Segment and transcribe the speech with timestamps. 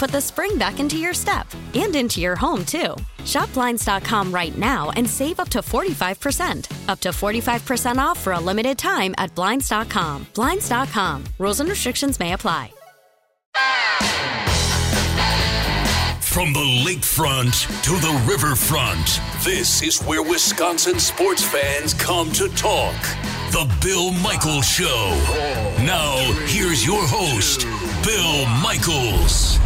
[0.00, 2.96] put the spring back into your step and into your home, too.
[3.26, 6.88] Shop Blinds.com right now and save up to 45%.
[6.88, 10.26] Up to 45% off for a limited time at Blinds.com.
[10.34, 11.24] Blinds.com.
[11.38, 12.72] Rules and restrictions may apply.
[16.22, 22.94] From the lakefront to the riverfront, this is where Wisconsin sports fans come to talk.
[23.50, 25.10] The Bill Michaels Show.
[25.84, 27.66] Now, here's your host,
[28.06, 29.58] Bill Michaels.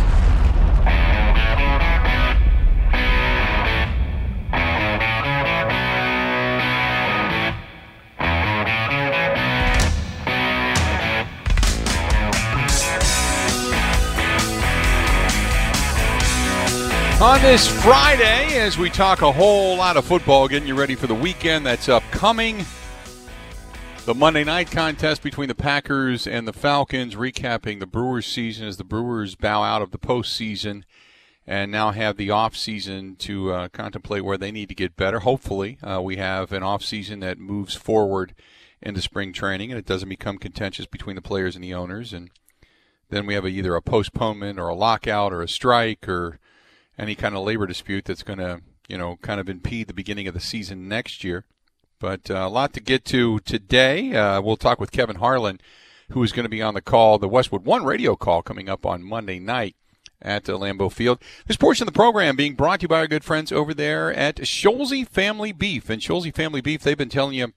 [17.24, 21.06] On this Friday, as we talk a whole lot of football, getting you ready for
[21.06, 22.66] the weekend that's upcoming.
[24.04, 28.76] The Monday night contest between the Packers and the Falcons, recapping the Brewers season as
[28.76, 30.82] the Brewers bow out of the postseason
[31.46, 35.20] and now have the off season to uh, contemplate where they need to get better.
[35.20, 38.34] Hopefully, uh, we have an off season that moves forward
[38.80, 42.12] into spring training and it doesn't become contentious between the players and the owners.
[42.12, 42.30] And
[43.10, 46.38] then we have a, either a postponement or a lockout or a strike or
[46.98, 50.28] any kind of labor dispute that's going to, you know, kind of impede the beginning
[50.28, 51.44] of the season next year.
[51.98, 54.14] But uh, a lot to get to today.
[54.14, 55.60] Uh, we'll talk with Kevin Harlan,
[56.10, 58.84] who is going to be on the call, the Westwood One radio call coming up
[58.84, 59.76] on Monday night
[60.24, 61.20] at uh, Lambeau Field.
[61.46, 64.12] This portion of the program being brought to you by our good friends over there
[64.12, 65.90] at Scholze Family Beef.
[65.90, 67.52] And Scholze Family Beef, they've been telling you,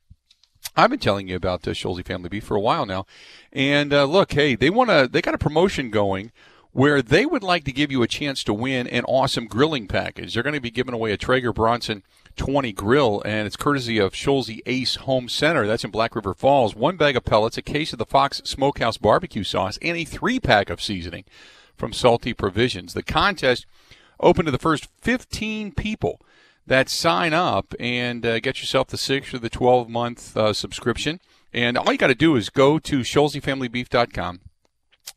[0.75, 3.05] I've been telling you about uh, Scholze Family Beef for a while now.
[3.51, 6.31] And uh, look, hey, they want to, they got a promotion going
[6.71, 10.33] where they would like to give you a chance to win an awesome grilling package.
[10.33, 12.03] They're going to be giving away a Traeger Bronson
[12.35, 15.65] 20 grill, and it's courtesy of Scholze Ace Home Center.
[15.65, 16.75] That's in Black River Falls.
[16.75, 20.39] One bag of pellets, a case of the Fox Smokehouse barbecue sauce, and a three
[20.39, 21.25] pack of seasoning
[21.77, 22.93] from Salty Provisions.
[22.93, 23.65] The contest
[24.19, 26.19] open to the first 15 people
[26.65, 31.19] that sign up and uh, get yourself the six or the 12 month uh, subscription.
[31.53, 34.41] And all you got to do is go to ScholzeFamilyBeef.com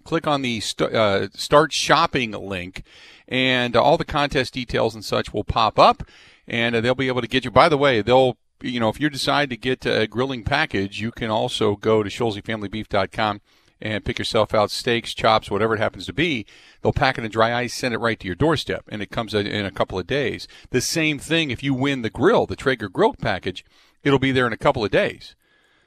[0.05, 2.83] click on the st- uh, start shopping link
[3.29, 6.03] and all the contest details and such will pop up
[6.47, 9.01] and uh, they'll be able to get you by the way they'll you know if
[9.01, 13.41] you decide to get a grilling package you can also go to ScholzeFamilyBeef.com
[13.81, 16.47] and pick yourself out steaks chops whatever it happens to be
[16.83, 19.35] they'll pack it in dry ice send it right to your doorstep and it comes
[19.35, 22.89] in a couple of days the same thing if you win the grill the traeger
[22.89, 23.65] grill package
[24.03, 25.35] it'll be there in a couple of days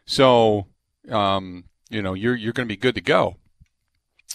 [0.05, 0.67] so
[1.09, 3.37] um, you know you're you're going to be good to go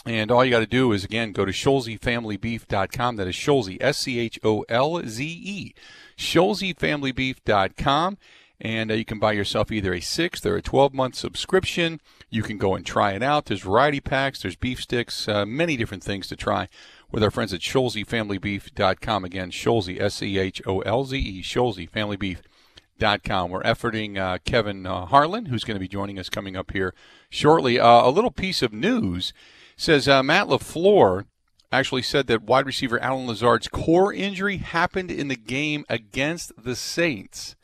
[0.07, 3.17] and all you got to do is, again, go to ScholzeFamilyBeef.com.
[3.17, 5.75] That is Scholze, S C H O L Z E.
[6.17, 8.19] ScholzeFamilyBeef.com.
[8.61, 12.01] And uh, you can buy yourself either a six or a 12 month subscription.
[12.29, 13.47] You can go and try it out.
[13.47, 16.69] There's variety packs, there's beef sticks, uh, many different things to try
[17.10, 19.25] with our friends at ScholzeFamilyBeef.com.
[19.25, 23.51] Again, Scholze, S C H O L Z E, ScholzeFamilyBeef.com.
[23.51, 26.95] We're efforting uh, Kevin uh, Harlan, who's going to be joining us coming up here
[27.31, 27.78] shortly.
[27.78, 29.33] Uh, a little piece of news
[29.77, 31.27] says uh, Matt LaFleur
[31.71, 36.75] actually said that wide receiver Allen Lazard's core injury happened in the game against the
[36.75, 37.54] Saints.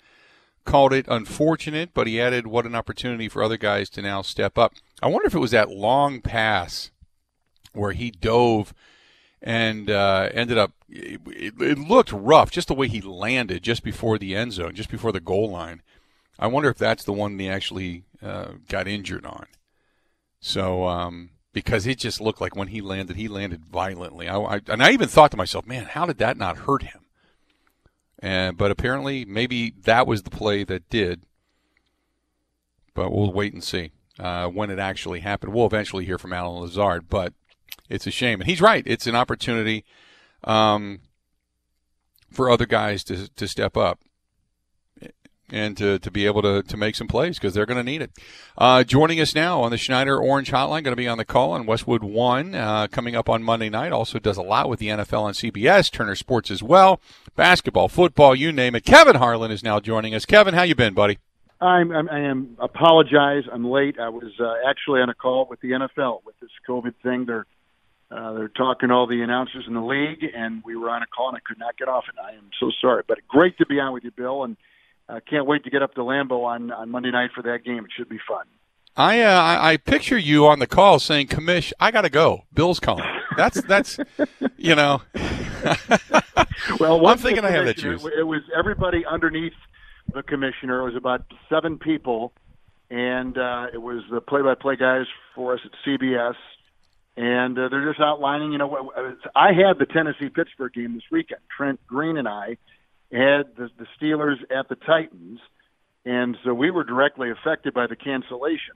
[0.64, 4.56] Called it unfortunate, but he added, "What an opportunity for other guys to now step
[4.56, 4.72] up."
[5.02, 6.90] I wonder if it was that long pass
[7.72, 8.72] where he dove
[9.42, 10.72] and uh, ended up.
[10.88, 14.90] It, it, looked rough, just the way he landed, just before the end zone, just
[14.90, 15.82] before the goal line.
[16.38, 19.46] I wonder if that's the one he actually uh, got injured on.
[20.40, 24.28] So um, because it just looked like when he landed, he landed violently.
[24.28, 27.03] I, I, and I even thought to myself, man, how did that not hurt him?
[28.24, 31.24] And but apparently, maybe that was the play that did.
[32.94, 35.52] But we'll wait and see uh, when it actually happened.
[35.52, 37.34] We'll eventually hear from Allen Lazard, but
[37.90, 38.82] it's a shame, and he's right.
[38.86, 39.84] It's an opportunity
[40.42, 41.00] um,
[42.32, 44.00] for other guys to to step up
[45.50, 48.02] and to, to be able to, to make some plays because they're going to need
[48.02, 48.10] it.
[48.56, 51.52] Uh, joining us now on the Schneider Orange Hotline, going to be on the call
[51.52, 53.92] on Westwood One uh, coming up on Monday night.
[53.92, 57.00] Also does a lot with the NFL on CBS, Turner Sports as well,
[57.36, 58.84] basketball, football, you name it.
[58.84, 60.24] Kevin Harlan is now joining us.
[60.24, 61.18] Kevin, how you been, buddy?
[61.60, 63.44] I'm, I'm I am apologize.
[63.50, 63.98] I'm late.
[63.98, 67.24] I was uh, actually on a call with the NFL with this COVID thing.
[67.26, 67.46] They're
[68.10, 71.28] uh, they're talking all the announcers in the league, and we were on a call,
[71.28, 73.80] and I could not get off And I am so sorry, but great to be
[73.80, 74.56] on with you, Bill, and
[75.08, 77.84] uh, can't wait to get up to Lambeau on on Monday night for that game.
[77.84, 78.46] It should be fun.
[78.96, 82.44] I uh, I, I picture you on the call saying, "Commish, I got to go.
[82.52, 83.04] Bill's calling."
[83.36, 83.98] That's that's
[84.56, 85.02] you know.
[86.80, 88.04] well, I'm thinking I have that juice.
[88.16, 89.54] It was everybody underneath
[90.12, 90.80] the commissioner.
[90.80, 92.32] It was about seven people,
[92.90, 96.34] and uh, it was the play-by-play guys for us at CBS,
[97.16, 98.52] and uh, they're just outlining.
[98.52, 101.40] You know, what I had the Tennessee Pittsburgh game this weekend.
[101.54, 102.58] Trent Green and I
[103.18, 105.40] had the, the Steelers at the Titans,
[106.04, 108.74] and so we were directly affected by the cancellation.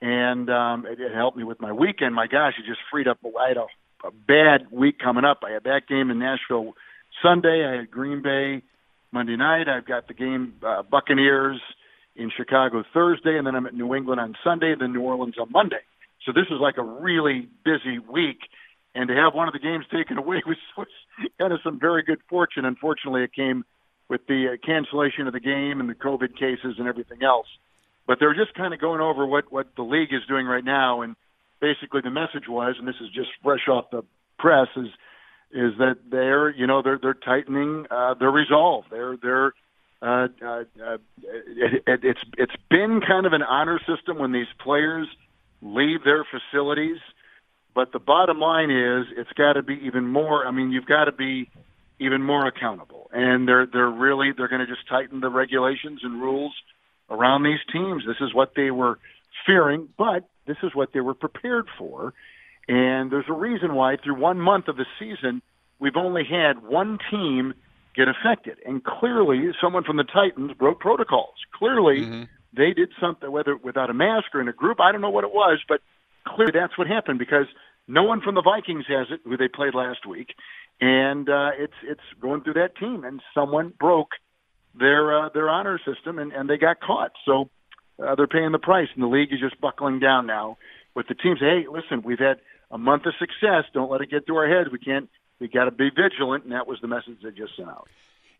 [0.00, 2.14] And um, it, it helped me with my weekend.
[2.14, 3.18] My gosh, it just freed up.
[3.24, 3.66] I had a,
[4.06, 5.40] a bad week coming up.
[5.44, 6.74] I had that game in Nashville
[7.22, 7.66] Sunday.
[7.66, 8.62] I had Green Bay
[9.12, 9.68] Monday night.
[9.68, 11.60] I've got the game uh, Buccaneers
[12.14, 15.50] in Chicago Thursday, and then I'm at New England on Sunday, then New Orleans on
[15.50, 15.80] Monday.
[16.26, 18.38] So this is like a really busy week,
[18.94, 20.88] and to have one of the games taken away was, was
[21.38, 22.64] kind of some very good fortune.
[22.64, 23.64] Unfortunately, it came
[24.08, 27.46] with the uh, cancellation of the game and the COVID cases and everything else.
[28.06, 31.02] But they're just kind of going over what what the league is doing right now,
[31.02, 31.14] and
[31.60, 34.02] basically the message was, and this is just fresh off the
[34.38, 34.88] press, is
[35.50, 38.86] is that they're you know they're they're tightening uh, their resolve.
[38.90, 39.52] They're they're
[40.00, 44.46] uh, uh, uh, it, it, it's it's been kind of an honor system when these
[44.58, 45.08] players
[45.60, 46.98] leave their facilities,
[47.78, 50.44] but the bottom line is it's got to be even more.
[50.44, 51.48] I mean, you've got to be
[52.00, 56.20] even more accountable, and they're they're really they're going to just tighten the regulations and
[56.20, 56.52] rules
[57.08, 58.02] around these teams.
[58.04, 58.98] This is what they were
[59.46, 62.14] fearing, but this is what they were prepared for.
[62.66, 65.40] And there's a reason why through one month of the season,
[65.78, 67.54] we've only had one team
[67.94, 68.58] get affected.
[68.66, 71.36] And clearly, someone from the Titans broke protocols.
[71.56, 72.22] Clearly, mm-hmm.
[72.56, 74.80] they did something, whether without a mask or in a group.
[74.80, 75.80] I don't know what it was, but
[76.26, 77.46] clearly that's what happened because
[77.88, 80.34] no one from the Vikings has it, who they played last week,
[80.80, 83.02] and uh, it's it's going through that team.
[83.02, 84.10] And someone broke
[84.78, 87.12] their uh, their honor system, and, and they got caught.
[87.24, 87.48] So
[87.98, 90.58] uh, they're paying the price, and the league is just buckling down now
[90.94, 91.40] with the teams.
[91.40, 92.40] Hey, listen, we've had
[92.70, 93.64] a month of success.
[93.72, 94.70] Don't let it get to our heads.
[94.70, 95.08] We can't.
[95.40, 97.88] We got to be vigilant, and that was the message they just sent out.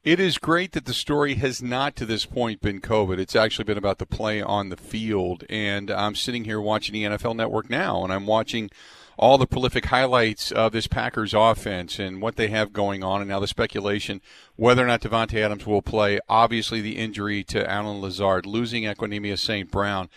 [0.05, 3.19] It is great that the story has not to this point been COVID.
[3.19, 5.45] It's actually been about the play on the field.
[5.51, 8.71] And I'm sitting here watching the NFL Network now, and I'm watching
[9.19, 13.29] all the prolific highlights of this Packers offense and what they have going on, and
[13.29, 14.21] now the speculation
[14.57, 16.21] whether or not Davante Adams will play.
[16.29, 19.71] Obviously, the injury to Allen Lazard, losing Equanimeous St.
[19.71, 20.09] Brown.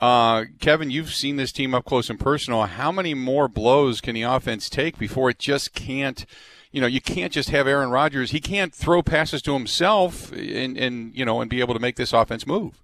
[0.00, 2.64] Uh, Kevin, you've seen this team up close and personal.
[2.64, 6.26] How many more blows can the offense take before it just can't?
[6.72, 8.32] You know, you can't just have Aaron Rodgers.
[8.32, 11.96] He can't throw passes to himself and, and you know and be able to make
[11.96, 12.80] this offense move.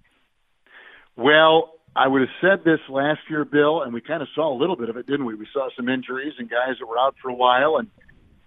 [1.17, 4.57] Well, I would have said this last year, Bill, and we kind of saw a
[4.57, 5.35] little bit of it, didn't we?
[5.35, 7.89] We saw some injuries and guys that were out for a while, and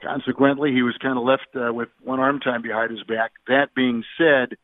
[0.02, 3.32] consequently, he was kind of left uh, with one arm time behind his back.
[3.48, 4.56] That being said,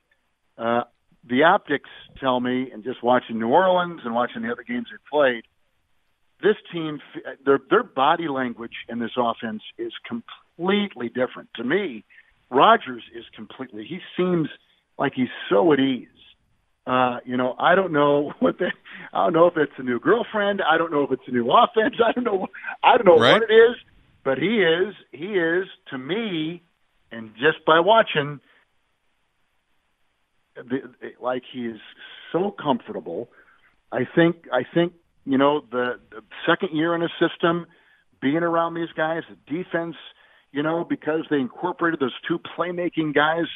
[0.56, 0.84] uh,
[1.22, 4.96] the optics tell me, and just watching New Orleans and watching the other games they
[5.12, 5.44] played,
[6.42, 7.00] this team,
[7.44, 11.50] their their body language in this offense is completely different.
[11.56, 12.04] To me,
[12.50, 13.84] Rodgers is completely.
[13.84, 14.48] He seems
[14.98, 16.08] like he's so at ease.
[16.88, 18.72] Uh, you know, I don't know what the,
[19.12, 20.62] I don't know if it's a new girlfriend.
[20.62, 21.96] I don't know if it's a new offense.
[22.04, 22.48] I don't know.
[22.82, 23.40] I don't know right.
[23.40, 23.76] what it is.
[24.24, 24.94] But he is.
[25.12, 26.62] He is to me,
[27.12, 28.40] and just by watching,
[30.56, 31.80] the, like he is
[32.32, 33.30] so comfortable.
[33.92, 34.92] I think I think
[35.24, 37.66] you know the, the second year in a system,
[38.20, 39.96] being around these guys, the defense,
[40.52, 43.46] you know, because they incorporated those two playmaking guys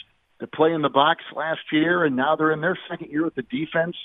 [0.43, 3.35] that play in the box last year, and now they're in their second year with
[3.35, 3.97] the defense.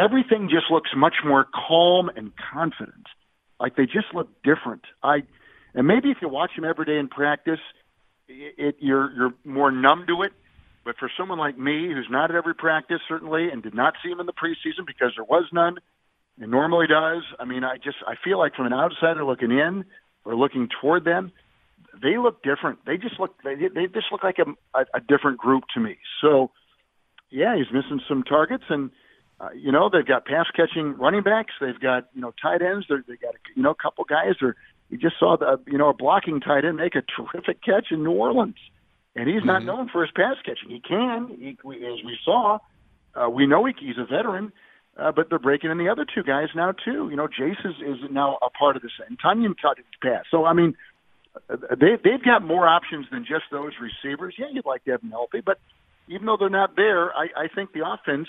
[0.00, 3.06] Everything just looks much more calm and confident.
[3.58, 4.82] Like they just look different.
[5.02, 5.24] I
[5.74, 7.60] and maybe if you watch them every day in practice,
[8.28, 10.32] it, it you're you're more numb to it
[10.84, 14.10] but for someone like me, who's not at every practice certainly, and did not see
[14.10, 15.78] him in the preseason because there was none,
[16.40, 17.22] It normally does.
[17.40, 19.84] I mean, I just I feel like from an outsider looking in
[20.24, 21.32] or looking toward them,
[22.02, 22.80] they look different.
[22.86, 25.98] They just look they they just look like a, a, a different group to me.
[26.20, 26.50] So,
[27.30, 28.90] yeah, he's missing some targets, and
[29.40, 31.52] uh, you know they've got pass catching running backs.
[31.60, 32.86] They've got you know tight ends.
[32.88, 34.34] They're, they got you know a couple guys.
[34.42, 34.56] Or
[34.90, 38.02] you just saw the you know a blocking tight end make a terrific catch in
[38.02, 38.56] New Orleans,
[39.16, 39.46] and he's mm-hmm.
[39.46, 40.70] not known for his pass catching.
[40.70, 42.58] He can, he, as we saw.
[43.14, 44.52] Uh, we know he, he's a veteran,
[44.96, 47.08] uh, but they're breaking in the other two guys now too.
[47.10, 50.24] You know, Jace is, is now a part of this, and Tonyan caught his pass.
[50.30, 50.74] So I mean,
[51.48, 54.34] they they've got more options than just those receivers.
[54.38, 55.58] Yeah, you'd like to have them healthy, but
[56.08, 58.28] even though they're not there, I, I think the offense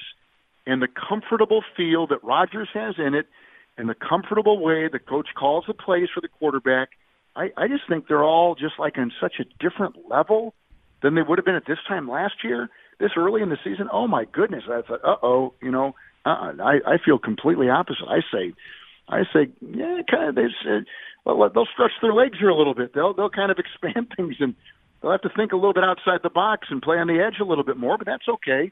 [0.66, 3.28] and the comfortable feel that Rodgers has in it,
[3.78, 6.90] and the comfortable way the coach calls the plays for the quarterback,
[7.36, 10.54] I, I just think they're all just like on such a different level
[11.04, 12.70] than they would have been at this time last year,
[13.00, 13.90] this early in the season.
[13.92, 14.64] Oh my goodness!
[14.68, 15.94] I thought, uh oh, you know,
[16.26, 18.08] uh, I I feel completely opposite.
[18.08, 18.54] I say,
[19.08, 20.36] I say, yeah, kind of.
[20.36, 20.86] They said,
[21.26, 22.94] well, they'll stretch their legs here a little bit.
[22.94, 24.56] They'll they'll kind of expand things and
[25.02, 27.40] they'll have to think a little bit outside the box and play on the edge
[27.40, 27.98] a little bit more.
[27.98, 28.72] But that's okay.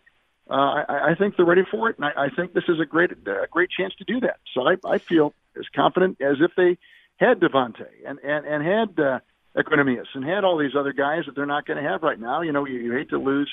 [0.50, 2.86] Uh, I, I think they're ready for it, and I, I think this is a
[2.86, 4.40] great a great chance to do that.
[4.54, 6.78] So I, I feel as confident as if they
[7.18, 9.20] had Davante and and and had uh,
[9.56, 12.42] Equanimeous and had all these other guys that they're not going to have right now.
[12.42, 13.50] You know, you, you hate to lose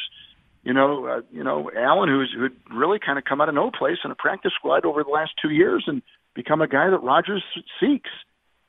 [0.62, 3.70] you know, uh, you know, Allen, who's who'd really kind of come out of no
[3.70, 6.02] place in a practice squad over the last two years and
[6.34, 7.42] become a guy that Rodgers
[7.80, 8.10] seeks.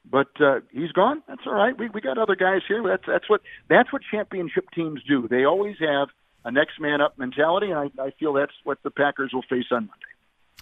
[0.09, 1.21] But uh, he's gone.
[1.27, 1.77] That's all right.
[1.77, 2.81] We we got other guys here.
[2.83, 5.27] That's that's what that's what championship teams do.
[5.27, 6.09] They always have
[6.43, 9.67] a next man up mentality, and I, I feel that's what the Packers will face
[9.71, 10.11] on Monday.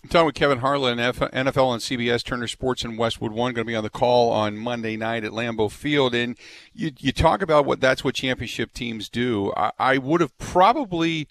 [0.04, 3.70] I'm talking with Kevin Harlan, NFL on CBS, Turner Sports, and Westwood One, going to
[3.70, 6.16] be on the call on Monday night at Lambeau Field.
[6.16, 6.38] And
[6.74, 9.52] you, you talk about what that's what championship teams do.
[9.58, 11.28] I, I would have probably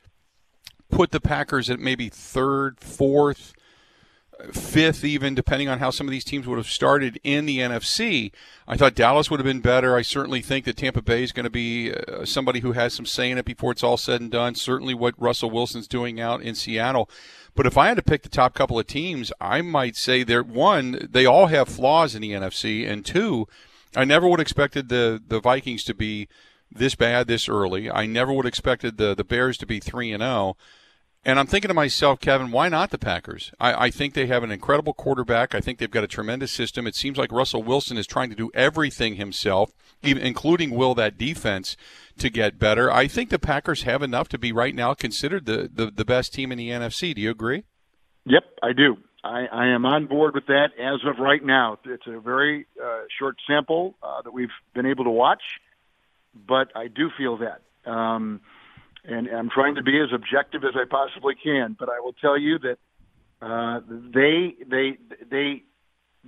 [0.91, 3.55] put the Packers at maybe third, fourth,
[4.53, 8.33] fifth, even depending on how some of these teams would have started in the NFC.
[8.67, 9.97] I thought Dallas would have been better.
[9.97, 13.07] I certainly think that Tampa Bay is going to be uh, somebody who has some
[13.07, 14.55] say in it before it's all said and done.
[14.55, 17.11] Certainly, what Russell Wilson's doing out in Seattle.
[17.55, 20.43] But if I had to pick the top couple of teams, I might say they're
[20.43, 23.49] one, they all have flaws in the NFC, and two,
[23.97, 26.29] I never would have expected the the Vikings to be
[26.71, 27.91] this bad this early.
[27.91, 30.57] I never would have expected the the Bears to be three and zero.
[31.25, 33.53] And I'm thinking to myself, Kevin, why not the Packers?
[33.59, 35.55] I, I, think they have an incredible quarterback.
[35.55, 36.87] I think they've got a tremendous system.
[36.87, 39.73] It seems like Russell Wilson is trying to do everything himself,
[40.03, 41.77] even including will that defense
[42.19, 42.91] to get better.
[42.91, 46.33] I think the Packers have enough to be right now considered the, the, the best
[46.33, 47.15] team in the NFC.
[47.15, 47.65] Do you agree?
[48.25, 48.97] Yep, I do.
[49.25, 51.79] I, I am on board with that as of right now.
[51.85, 55.43] It's a very uh, short sample uh, that we've been able to watch,
[56.47, 57.63] but I do feel that.
[57.91, 58.41] Um,
[59.09, 61.77] and I'm trying to be as objective as I possibly can.
[61.79, 62.79] But I will tell you that
[63.41, 64.99] uh, they they
[65.31, 65.63] they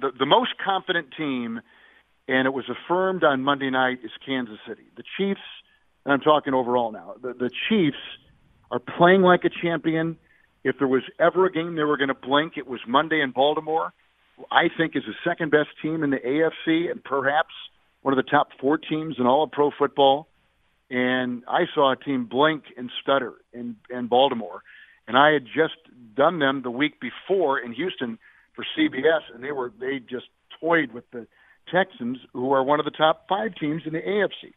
[0.00, 1.60] the, the most confident team,
[2.26, 4.84] and it was affirmed on Monday night, is Kansas City.
[4.96, 5.40] The Chiefs,
[6.04, 7.14] and I'm talking overall now.
[7.20, 7.98] The, the Chiefs
[8.70, 10.16] are playing like a champion.
[10.64, 13.30] If there was ever a game they were going to blink, it was Monday in
[13.30, 13.92] Baltimore.
[14.50, 17.52] I think is the second best team in the AFC and perhaps
[18.00, 20.28] one of the top four teams in all of pro football
[20.90, 24.62] and I saw a team blink and stutter in in Baltimore,
[25.06, 25.76] and I had just
[26.16, 28.18] done them the week before in Houston
[28.54, 30.26] for CBS, and they were they just
[30.60, 31.26] toyed with the
[31.72, 34.52] Texans, who are one of the top five teams in the AFC.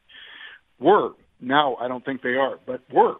[0.79, 3.15] Were now I don't think they are, but were.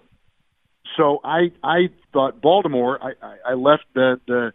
[0.98, 3.00] So I I thought Baltimore.
[3.02, 4.54] I I, I left the the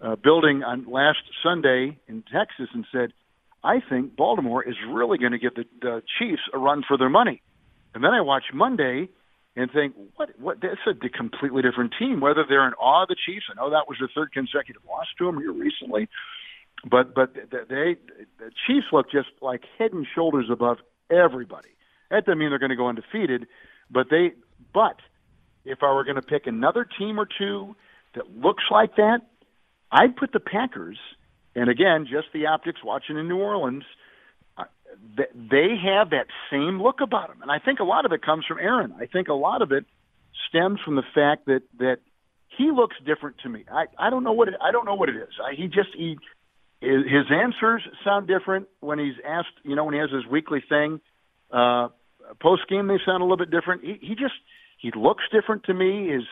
[0.00, 3.12] uh, building on last Sunday in Texas and said,
[3.62, 7.10] I think Baltimore is really going to give the, the Chiefs a run for their
[7.10, 7.42] money
[7.94, 9.08] and then I watch Monday
[9.56, 10.30] and think, what?
[10.38, 10.60] What?
[10.60, 12.20] That's a completely different team.
[12.20, 15.06] Whether they're in awe of the Chiefs, I know that was their third consecutive loss
[15.18, 16.08] to them here recently,
[16.88, 17.96] but but they
[18.38, 20.78] the Chiefs look just like head and shoulders above
[21.10, 21.68] everybody.
[22.10, 23.46] That doesn't mean they're going to go undefeated,
[23.90, 24.32] but they.
[24.72, 24.96] But
[25.64, 27.74] if I were going to pick another team or two
[28.14, 29.20] that looks like that,
[29.90, 30.98] I'd put the Packers.
[31.56, 33.82] And again, just the optics watching in New Orleans
[35.16, 38.44] they have that same look about them, and I think a lot of it comes
[38.46, 38.94] from Aaron.
[38.98, 39.84] I think a lot of it
[40.48, 41.98] stems from the fact that that
[42.56, 43.64] he looks different to me.
[43.70, 45.28] I I don't know what it, I don't know what it is.
[45.44, 46.16] I, he just he
[46.80, 49.54] his answers sound different when he's asked.
[49.64, 51.00] You know, when he has his weekly thing.
[51.50, 51.88] Uh,
[52.40, 53.82] Post game, they sound a little bit different.
[53.82, 54.34] He, he just
[54.78, 56.10] he looks different to me.
[56.14, 56.22] Is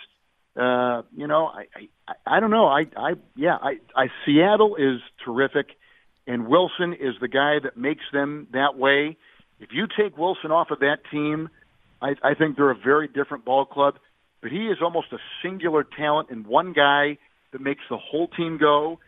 [0.56, 1.66] uh, you know, I,
[2.06, 2.66] I I don't know.
[2.66, 5.66] I I yeah, I I Seattle is terrific
[6.28, 9.16] and Wilson is the guy that makes them that way.
[9.60, 11.48] If you take Wilson off of that team,
[12.02, 13.94] I, I think they're a very different ball club.
[14.42, 17.16] But he is almost a singular talent and one guy
[17.52, 19.00] that makes the whole team go.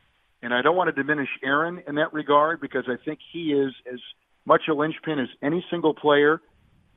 [0.43, 3.75] And I don't want to diminish Aaron in that regard because I think he is
[3.93, 4.01] as
[4.47, 6.41] much a linchpin as any single player.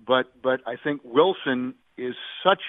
[0.08, 2.62] But but I think Wilson is such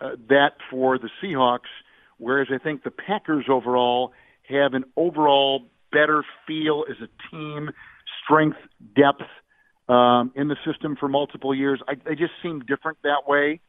[0.00, 1.70] uh, that for the Seahawks,
[2.16, 4.12] whereas I think the Packers overall
[4.48, 7.70] have an overall better feel as a team,
[8.24, 8.58] strength,
[8.94, 9.28] depth
[9.88, 11.80] um, in the system for multiple years.
[11.88, 13.60] I, they just seem different that way,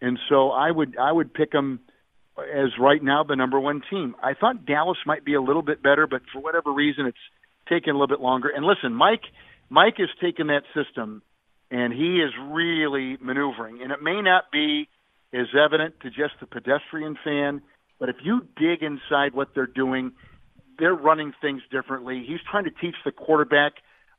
[0.00, 1.80] and so I would I would pick them
[2.38, 4.14] as right now the number one team.
[4.22, 7.18] I thought Dallas might be a little bit better, but for whatever reason, it's
[7.68, 8.48] taken a little bit longer.
[8.48, 9.22] And listen, Mike
[9.68, 11.22] Mike has taken that system
[11.72, 13.82] and he is really maneuvering.
[13.82, 14.88] And it may not be
[15.32, 17.62] as evident to just the pedestrian fan,
[17.98, 20.12] but if you dig inside what they're doing,
[20.78, 22.24] they're running things differently.
[22.26, 23.74] He's trying to teach the quarterback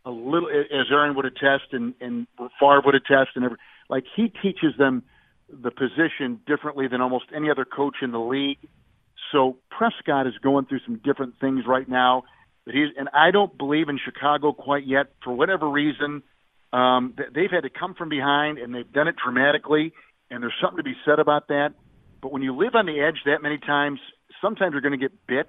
[0.06, 2.28] a little, as Aaron would attest and, and
[2.60, 3.58] Favre would attest, and every,
[3.90, 5.04] like he teaches them
[5.50, 8.58] the position differently than almost any other coach in the league.
[9.32, 12.24] So Prescott is going through some different things right now.
[12.66, 16.24] But he's and I don't believe in Chicago quite yet for whatever reason.
[16.72, 19.94] Um, they've had to come from behind and they've done it dramatically,
[20.32, 21.74] and there's something to be said about that.
[22.22, 24.00] But when you live on the edge that many times,
[24.42, 25.48] sometimes you're going to get bit.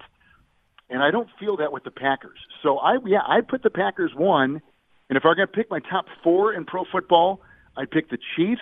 [0.89, 2.37] And I don't feel that with the Packers.
[2.61, 4.61] So I yeah, I put the Packers one,
[5.09, 7.41] and if I'm going to pick my top four in pro football,
[7.75, 8.61] I'd pick the Chiefs.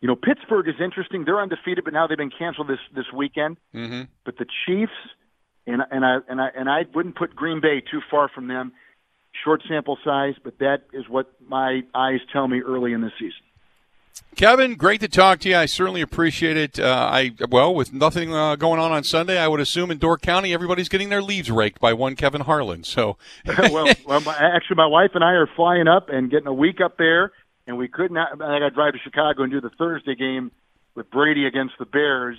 [0.00, 1.24] You know, Pittsburgh is interesting.
[1.24, 3.58] They're undefeated, but now they've been canceled this this weekend.
[3.74, 4.02] Mm-hmm.
[4.24, 4.92] But the Chiefs,
[5.66, 8.72] and and I and I and I wouldn't put Green Bay too far from them.
[9.44, 13.44] Short sample size, but that is what my eyes tell me early in the season.
[14.36, 15.56] Kevin, great to talk to you.
[15.56, 16.80] I certainly appreciate it.
[16.80, 20.18] Uh, I well, with nothing uh, going on on Sunday, I would assume in Door
[20.18, 22.84] County everybody's getting their leaves raked by one Kevin Harlan.
[22.84, 26.54] So, well, well my, actually, my wife and I are flying up and getting a
[26.54, 27.32] week up there,
[27.66, 28.32] and we could not.
[28.40, 30.52] I got to drive to Chicago and do the Thursday game
[30.94, 32.38] with Brady against the Bears.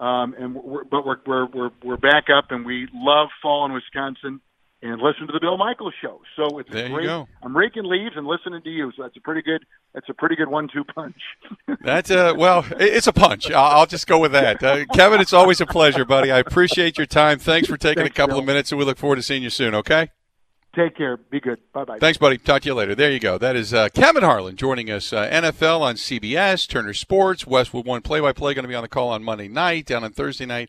[0.00, 3.72] Um, and we're, but we're, we're we're we're back up, and we love fall in
[3.72, 4.40] Wisconsin
[4.82, 6.20] and listen to the Bill Michaels show.
[6.36, 7.08] So it's there great.
[7.42, 8.92] I'm raking leaves and listening to you.
[8.96, 9.64] So that's a pretty good.
[9.94, 11.16] That's a pretty good one-two punch.
[11.80, 12.64] that's a well.
[12.78, 13.50] It's a punch.
[13.50, 14.62] I'll, I'll just go with that.
[14.62, 16.30] Uh, Kevin, it's always a pleasure, buddy.
[16.30, 17.38] I appreciate your time.
[17.38, 18.40] Thanks for taking Thanks, a couple Bill.
[18.40, 19.74] of minutes, and we look forward to seeing you soon.
[19.74, 20.10] Okay.
[20.76, 21.16] Take care.
[21.16, 21.58] Be good.
[21.72, 21.98] Bye bye.
[21.98, 22.38] Thanks, buddy.
[22.38, 22.94] Talk to you later.
[22.94, 23.36] There you go.
[23.36, 25.12] That is uh, Kevin Harlan joining us.
[25.12, 29.08] Uh, NFL on CBS, Turner Sports, Westwood One play-by-play going to be on the call
[29.08, 30.68] on Monday night, down on Thursday night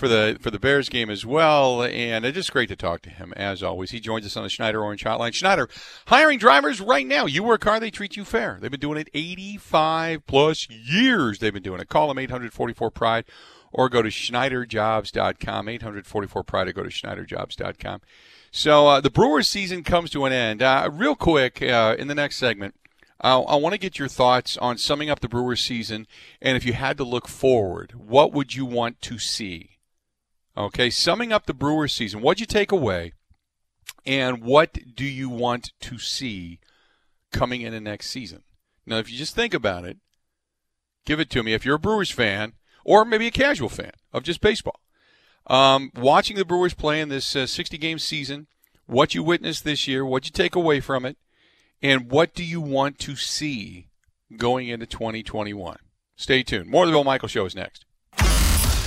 [0.00, 1.82] for the for the Bears game as well.
[1.82, 3.90] And it's just great to talk to him as always.
[3.90, 5.34] He joins us on the Schneider Orange Hotline.
[5.34, 5.68] Schneider
[6.06, 7.26] hiring drivers right now.
[7.26, 8.58] You work hard, they treat you fair.
[8.60, 11.38] They've been doing it 85 plus years.
[11.38, 11.88] They've been doing it.
[11.88, 13.26] Call them 844 Pride
[13.72, 15.68] or go to SchneiderJobs.com.
[15.68, 18.00] 844 Pride or go to SchneiderJobs.com.
[18.50, 20.62] So uh, the Brewers season comes to an end.
[20.62, 22.74] Uh, real quick, uh, in the next segment,
[23.22, 26.06] I want to get your thoughts on summing up the Brewers season,
[26.40, 29.79] and if you had to look forward, what would you want to see?
[30.60, 33.14] Okay, summing up the Brewers season, what'd you take away,
[34.04, 36.60] and what do you want to see
[37.32, 38.42] coming into next season?
[38.84, 39.96] Now, if you just think about it,
[41.06, 41.54] give it to me.
[41.54, 42.52] If you're a Brewers fan,
[42.84, 44.80] or maybe a casual fan of just baseball,
[45.46, 48.46] um, watching the Brewers play in this uh, 60 game season,
[48.84, 51.16] what you witnessed this year, what'd you take away from it,
[51.80, 53.88] and what do you want to see
[54.36, 55.78] going into 2021?
[56.16, 56.68] Stay tuned.
[56.68, 57.86] More of the Bill Michaels Show is next.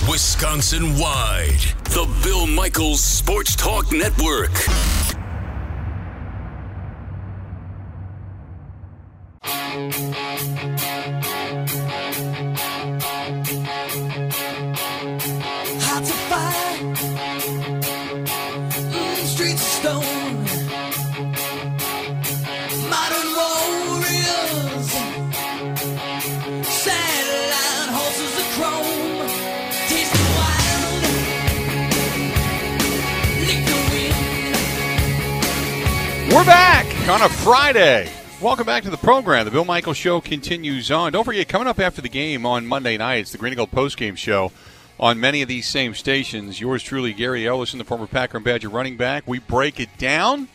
[0.08, 4.50] Wisconsin wide, the Bill Michaels Sports Talk Network.
[37.06, 38.10] On a Friday.
[38.40, 39.44] Welcome back to the program.
[39.44, 41.12] The Bill Michaels Show continues on.
[41.12, 43.70] Don't forget, coming up after the game on Monday night, it's the Green and Gold
[43.72, 44.52] postgame show
[44.98, 46.60] on many of these same stations.
[46.60, 49.24] Yours truly, Gary Ellerson, the former Packer and Badger running back.
[49.26, 50.48] We break it down,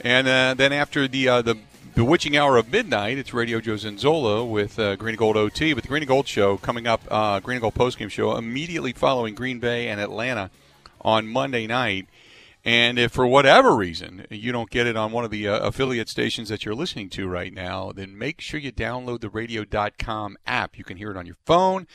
[0.00, 1.58] and uh, then after the uh, the
[1.96, 5.72] bewitching hour of midnight, it's Radio Joe Zenzola with uh, Green and Gold OT.
[5.72, 8.92] But the Green and Gold show coming up, uh, Green and Gold postgame show immediately
[8.92, 10.50] following Green Bay and Atlanta
[11.00, 12.06] on Monday night.
[12.64, 16.08] And if for whatever reason you don't get it on one of the uh, affiliate
[16.08, 20.78] stations that you're listening to right now, then make sure you download the radio.com app.
[20.78, 21.86] You can hear it on your phone.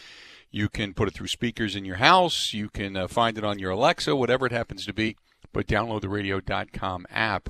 [0.51, 2.53] You can put it through speakers in your house.
[2.53, 5.15] You can uh, find it on your Alexa, whatever it happens to be.
[5.51, 7.49] But download the radio.com app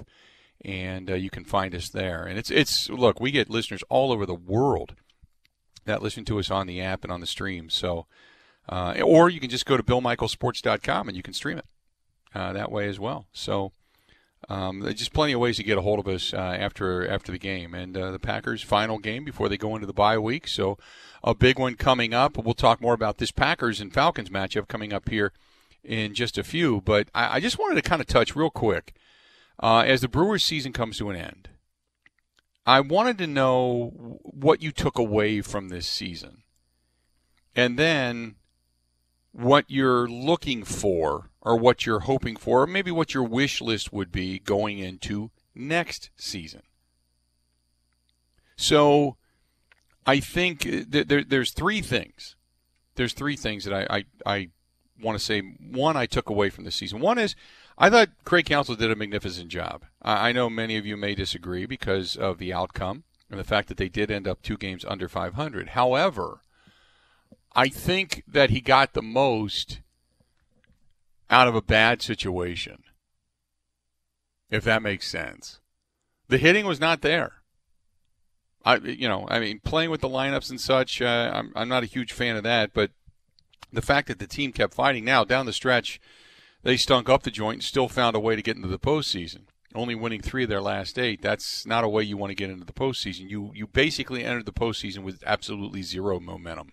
[0.62, 2.23] and uh, you can find us there.
[2.23, 4.95] And it's it's look, we get listeners all over the world
[5.86, 7.69] that listen to us on the app and on the stream.
[7.69, 8.05] So,
[8.67, 11.65] uh, or you can just go to BillMichaelSports.com and you can stream it.
[12.33, 13.27] Uh, that way as well.
[13.31, 13.71] So
[14.47, 17.39] um, just plenty of ways to get a hold of us uh, after after the
[17.39, 17.73] game.
[17.73, 20.47] And uh, the Packers' final game before they go into the bye week.
[20.47, 20.77] So
[21.23, 22.37] a big one coming up.
[22.37, 25.33] We'll talk more about this Packers and Falcons matchup coming up here
[25.83, 26.81] in just a few.
[26.81, 28.95] But I, I just wanted to kind of touch real quick
[29.61, 31.49] uh, as the Brewers' season comes to an end.
[32.65, 36.43] I wanted to know what you took away from this season,
[37.55, 38.35] and then
[39.31, 43.93] what you're looking for or what you're hoping for, or maybe what your wish list
[43.93, 46.62] would be going into next season.
[48.56, 49.15] So
[50.06, 52.36] I think uh, that there, there's three things.
[52.95, 54.49] There's three things that I, I, I
[55.02, 55.39] want to say.
[55.39, 56.99] One, I took away from this season.
[56.99, 57.36] One is
[57.78, 59.86] I thought Craig Counsell did a magnificent job.
[60.02, 63.69] I, I know many of you may disagree because of the outcome and the fact
[63.69, 65.69] that they did end up two games under 500.
[65.69, 66.41] However,
[67.56, 69.80] I think that he got the most
[71.29, 72.83] out of a bad situation,
[74.49, 75.59] if that makes sense.
[76.27, 77.33] The hitting was not there.
[78.65, 81.83] I, you know, I mean, playing with the lineups and such, uh, I'm, I'm not
[81.83, 82.73] a huge fan of that.
[82.73, 82.91] But
[83.71, 85.99] the fact that the team kept fighting now down the stretch,
[86.63, 89.43] they stunk up the joint and still found a way to get into the postseason.
[89.73, 91.21] Only winning three of their last eight.
[91.21, 93.29] That's not a way you want to get into the postseason.
[93.29, 96.71] You you basically entered the postseason with absolutely zero momentum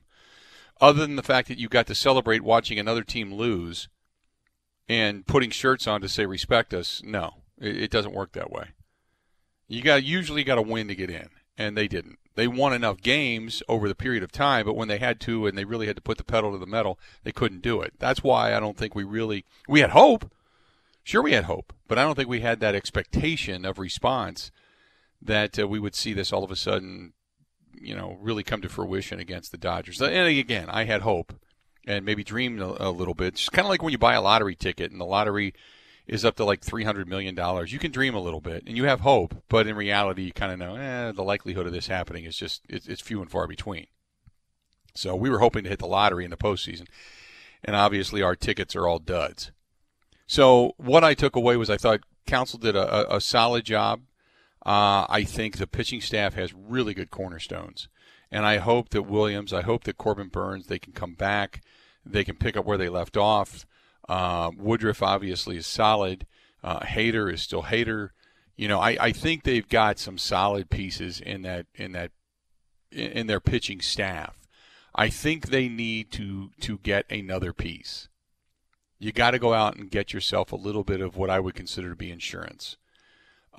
[0.81, 3.89] other than the fact that you got to celebrate watching another team lose
[4.89, 8.69] and putting shirts on to say respect us, no, it, it doesn't work that way.
[9.69, 12.19] You got usually got to win to get in, and they didn't.
[12.35, 15.57] They won enough games over the period of time, but when they had to and
[15.57, 17.95] they really had to put the pedal to the metal, they couldn't do it.
[17.99, 20.31] That's why I don't think we really we had hope.
[21.03, 24.51] Sure, we had hope, but I don't think we had that expectation of response
[25.23, 27.15] that uh, we would see this all of a sudden
[27.81, 30.01] you know, really come to fruition against the Dodgers.
[30.01, 31.35] And again, I had hope
[31.87, 33.35] and maybe dream a, a little bit.
[33.35, 35.55] It's kind of like when you buy a lottery ticket and the lottery
[36.07, 37.37] is up to like $300 million.
[37.67, 40.53] You can dream a little bit and you have hope, but in reality, you kind
[40.53, 43.47] of know eh, the likelihood of this happening is just, it's, it's few and far
[43.47, 43.87] between.
[44.95, 46.87] So we were hoping to hit the lottery in the postseason.
[47.65, 49.51] And obviously, our tickets are all duds.
[50.27, 54.01] So what I took away was I thought Counsell did a, a, a solid job
[54.67, 57.89] uh, I think the pitching staff has really good cornerstones.
[58.31, 61.63] And I hope that Williams, I hope that Corbin Burnes, they can come back.
[62.05, 63.67] They can pick up where they left off.
[64.09, 66.27] Uh, Woodruff obviously is solid.
[66.63, 68.11] Uh, Hader is still Hader.
[68.57, 72.11] You know, I, I think they've got some solid pieces in that in that
[72.91, 74.37] in their pitching staff.
[74.95, 78.09] I think they need to to get another piece.
[78.99, 81.55] You got to go out and get yourself a little bit of what I would
[81.55, 82.79] consider to be insurance.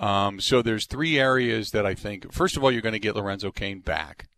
[0.00, 2.32] Um, so there's three areas that I think.
[2.32, 4.28] First of all, you're going to get Lorenzo Cain back.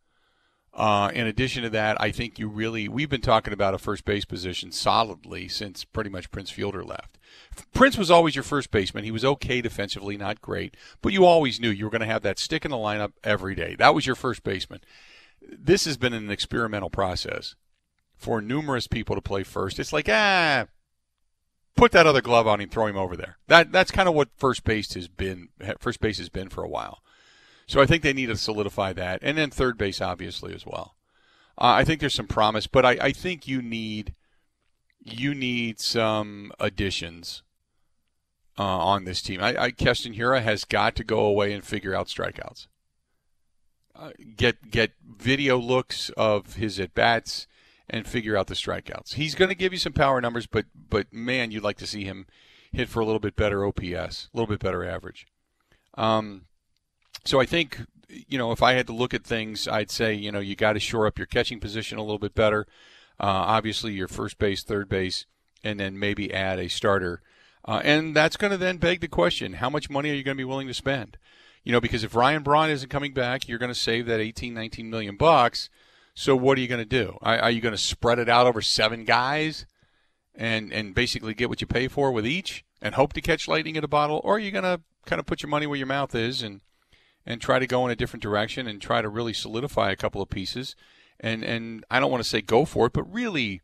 [0.72, 4.04] Uh, in addition to that, I think you really we've been talking about a first
[4.04, 7.18] base position solidly since pretty much Prince Fielder left.
[7.74, 9.04] Prince was always your first baseman.
[9.04, 12.22] He was okay defensively, not great, but you always knew you were going to have
[12.22, 13.74] that stick in the lineup every day.
[13.74, 14.80] That was your first baseman.
[15.42, 17.56] This has been an experimental process
[18.16, 19.80] for numerous people to play first.
[19.80, 20.66] It's like ah,
[21.74, 23.38] put that other glove on him, throw him over there.
[23.48, 25.48] That that's kind of what first base has been.
[25.80, 27.02] First base has been for a while.
[27.70, 30.96] So I think they need to solidify that, and then third base obviously as well.
[31.56, 34.16] Uh, I think there's some promise, but I, I think you need
[34.98, 37.44] you need some additions
[38.59, 39.40] uh, on this team.
[39.40, 42.66] I, I Keston Hiura has got to go away and figure out strikeouts.
[43.94, 47.46] Uh, get get video looks of his at bats
[47.88, 49.14] and figure out the strikeouts.
[49.14, 52.02] He's going to give you some power numbers, but but man, you'd like to see
[52.02, 52.26] him
[52.72, 53.85] hit for a little bit better OPS,
[54.35, 55.28] a little bit better average.
[55.94, 56.46] Um,
[57.24, 60.33] so I think you know if I had to look at things, I'd say you
[60.33, 62.66] know you got to shore up your catching position a little bit better.
[63.18, 65.26] Uh, obviously, your first base, third base,
[65.62, 67.20] and then maybe add a starter.
[67.66, 70.37] Uh, and that's going to then beg the question: How much money are you going
[70.37, 71.18] to be willing to spend?
[71.62, 74.54] You know, because if Ryan Braun isn't coming back, you're going to save that 18,
[74.54, 75.68] 19 million bucks
[76.14, 77.16] so what are you going to do?
[77.22, 79.66] Are, are you going to spread it out over seven guys
[80.35, 83.76] and and basically get what you pay for with each and hope to catch lightning
[83.76, 85.87] in a bottle, or are you going to kind of put your money where your
[85.87, 86.61] mouth is and
[87.26, 90.22] and try to go in a different direction and try to really solidify a couple
[90.22, 90.74] of pieces
[91.20, 93.61] and and I don't want to say go for it, but really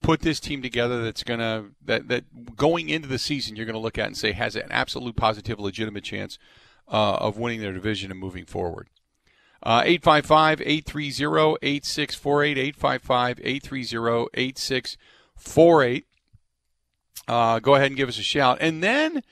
[0.00, 3.74] put this team together that's going to that that going into the season you're going
[3.74, 6.38] to look at and say has an absolute positive legitimate chance
[6.88, 8.88] uh, of winning their division and moving forward.
[9.62, 12.58] Uh, 855 830 8648.
[12.58, 16.06] 855 830 8648.
[17.28, 18.58] Uh, go ahead and give us a shout.
[18.60, 19.22] And then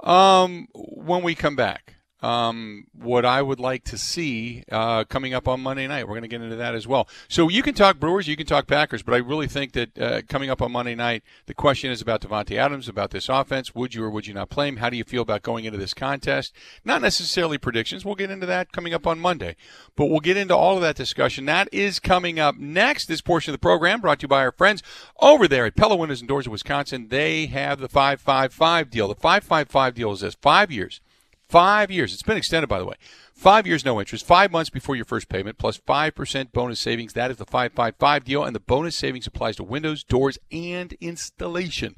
[0.00, 5.46] um, when we come back, um, what I would like to see uh, coming up
[5.46, 6.04] on Monday night.
[6.04, 7.08] We're going to get into that as well.
[7.28, 10.22] So you can talk Brewers, you can talk Packers, but I really think that uh,
[10.28, 13.74] coming up on Monday night, the question is about Davante Adams, about this offense.
[13.74, 14.78] Would you or would you not play him?
[14.78, 16.54] How do you feel about going into this contest?
[16.84, 18.04] Not necessarily predictions.
[18.04, 19.56] We'll get into that coming up on Monday,
[19.94, 21.44] but we'll get into all of that discussion.
[21.44, 23.06] That is coming up next.
[23.06, 24.82] This portion of the program brought to you by our friends
[25.20, 27.08] over there at Pella Windows and Doors of Wisconsin.
[27.08, 29.08] They have the 555 deal.
[29.08, 31.00] The 555 deal is this five years.
[31.48, 32.12] Five years.
[32.12, 32.96] It's been extended, by the way.
[33.32, 34.26] Five years, no interest.
[34.26, 37.12] Five months before your first payment, plus 5% bonus savings.
[37.12, 41.94] That is the 555 deal, and the bonus savings applies to windows, doors, and installation.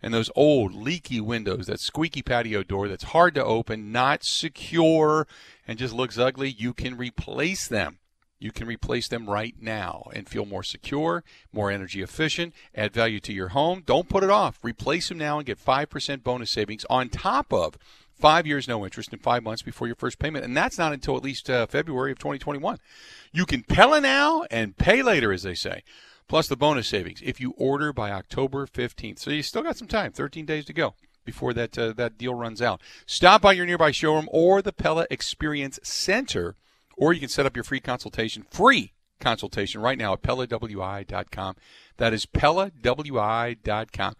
[0.00, 5.26] And those old leaky windows, that squeaky patio door that's hard to open, not secure,
[5.66, 7.98] and just looks ugly, you can replace them.
[8.38, 13.18] You can replace them right now and feel more secure, more energy efficient, add value
[13.20, 13.82] to your home.
[13.86, 14.58] Don't put it off.
[14.62, 17.78] Replace them now and get 5% bonus savings on top of
[18.18, 20.44] five years no interest and five months before your first payment.
[20.44, 22.78] And that's not until at least uh, February of 2021.
[23.32, 25.82] You can Pella now and pay later, as they say,
[26.28, 29.18] plus the bonus savings if you order by October 15th.
[29.18, 32.34] So you still got some time, 13 days to go before that uh, that deal
[32.34, 32.80] runs out.
[33.06, 36.54] Stop by your nearby showroom or the Pella Experience Center,
[36.96, 41.56] or you can set up your free consultation, free consultation right now at PellaWI.com.
[41.96, 44.14] That is PellaWI.com.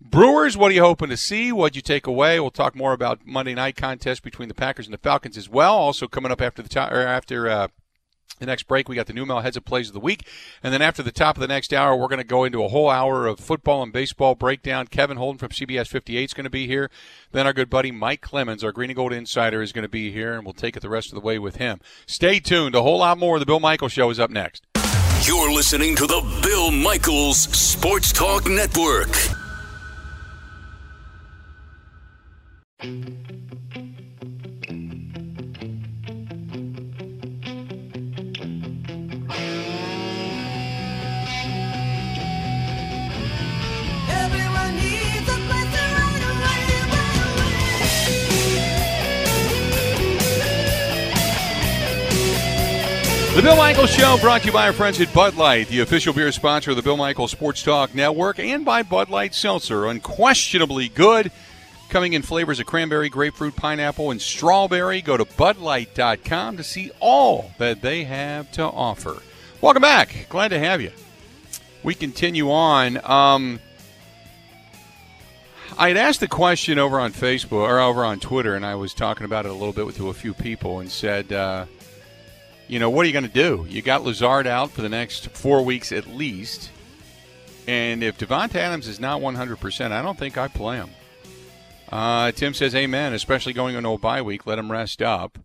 [0.00, 1.50] Brewers, what are you hoping to see?
[1.50, 2.38] What'd you take away?
[2.38, 5.74] We'll talk more about Monday night contest between the Packers and the Falcons as well.
[5.74, 7.68] Also coming up after the after uh,
[8.38, 10.26] the next break, we got the Numel Heads of Plays of the Week.
[10.62, 12.68] And then after the top of the next hour, we're going to go into a
[12.68, 14.86] whole hour of football and baseball breakdown.
[14.86, 16.90] Kevin Holden from CBS 58 is going to be here.
[17.32, 20.12] Then our good buddy Mike Clemens, our Green and Gold Insider, is going to be
[20.12, 21.80] here, and we'll take it the rest of the way with him.
[22.06, 22.74] Stay tuned.
[22.74, 23.36] A whole lot more.
[23.36, 24.66] Of the Bill Michaels Show is up next.
[25.22, 29.08] You're listening to the Bill Michaels Sports Talk Network.
[53.34, 56.12] The Bill Michaels Show brought to you by our friends at Bud Light, the official
[56.12, 59.86] beer sponsor of the Bill Michaels Sports Talk Network, and by Bud Light Seltzer.
[59.86, 61.32] Unquestionably good.
[61.88, 65.00] Coming in flavors of cranberry, grapefruit, pineapple, and strawberry.
[65.00, 69.22] Go to budlight.com to see all that they have to offer.
[69.60, 70.26] Welcome back.
[70.28, 70.90] Glad to have you.
[71.82, 72.98] We continue on.
[73.04, 73.60] Um,
[75.76, 78.94] I had asked the question over on Facebook or over on Twitter, and I was
[78.94, 81.66] talking about it a little bit with a few people, and said, uh,
[82.68, 83.66] you know, what are you going to do?
[83.68, 86.70] You got Lazard out for the next four weeks at least,
[87.66, 90.90] and if Davante Adams is not 100%, I don't think I play him.
[91.94, 94.48] Uh, Tim says, Amen, especially going on a bye week.
[94.48, 95.38] Let him rest up.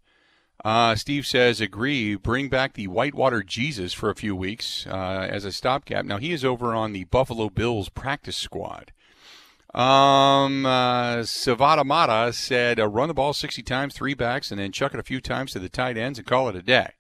[0.65, 2.15] Uh, Steve says, agree.
[2.15, 6.05] Bring back the Whitewater Jesus for a few weeks uh, as a stopgap.
[6.05, 8.91] Now, he is over on the Buffalo Bills practice squad.
[9.75, 14.99] Um, uh, said, uh, run the ball 60 times, three backs, and then chuck it
[14.99, 16.93] a few times to the tight ends and call it a day.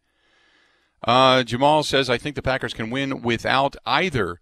[1.03, 4.41] Uh, Jamal says, I think the Packers can win without either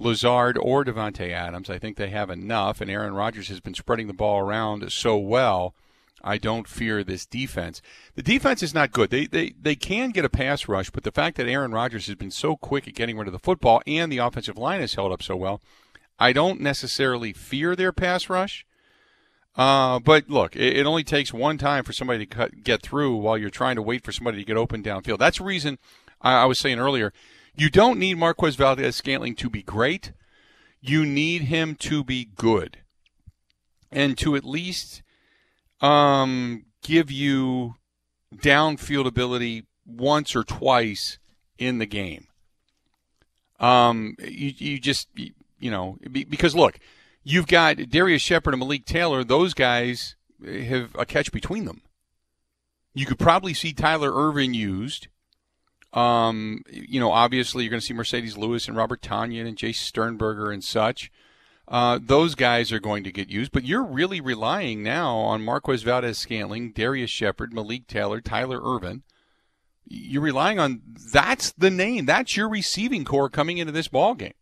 [0.00, 1.70] Lazard or Davante Adams.
[1.70, 5.16] I think they have enough, and Aaron Rodgers has been spreading the ball around so
[5.16, 5.74] well.
[6.22, 7.80] I don't fear this defense.
[8.14, 9.10] The defense is not good.
[9.10, 12.16] They, they they can get a pass rush, but the fact that Aaron Rodgers has
[12.16, 15.12] been so quick at getting rid of the football and the offensive line has held
[15.12, 15.60] up so well,
[16.18, 18.66] I don't necessarily fear their pass rush.
[19.54, 23.16] Uh, but look, it, it only takes one time for somebody to cut, get through
[23.16, 25.18] while you're trying to wait for somebody to get open downfield.
[25.18, 25.78] That's the reason
[26.20, 27.12] I, I was saying earlier.
[27.58, 30.12] You don't need Marquez Valdes-Scantling to be great.
[30.80, 32.78] You need him to be good,
[33.90, 35.02] and to at least
[35.80, 37.74] um, give you
[38.32, 41.18] downfield ability once or twice
[41.58, 42.28] in the game.
[43.58, 46.78] Um, you, you just you, know because look,
[47.24, 49.24] you've got Darrius Shepherd and Malik Taylor.
[49.24, 50.14] Those guys
[50.46, 51.82] have a catch between them.
[52.94, 55.08] You could probably see Tyler Ervin used.
[55.92, 59.76] Um, you know, obviously you're going to see Marcedes Lewis and Robert Tonyan and Jace
[59.76, 61.10] Sternberger and such.
[61.66, 65.82] Uh, those guys are going to get used, but you're really relying now on Marquez
[65.82, 69.02] Valdez Scantling, Darrius Shepherd, Malik Taylor, Tyler Ervin.
[69.86, 72.06] You're relying on that's the name.
[72.06, 74.34] That's your receiving core coming into this ball game.